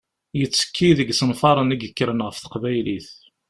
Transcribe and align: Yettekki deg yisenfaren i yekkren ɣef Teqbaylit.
Yettekki 0.39 0.89
deg 0.97 1.07
yisenfaren 1.09 1.73
i 1.75 1.77
yekkren 1.77 2.23
ɣef 2.25 2.37
Teqbaylit. 2.37 3.07